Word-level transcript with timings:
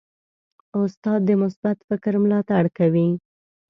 استاد 0.81 1.19
د 1.25 1.31
مثبت 1.41 1.77
فکر 1.89 2.13
ملاتړ 2.23 2.63
کوي. 2.77 3.09